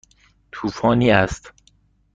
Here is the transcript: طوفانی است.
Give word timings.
طوفانی 0.51 1.11
است. 1.11 1.53